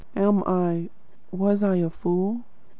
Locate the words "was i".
1.31-1.75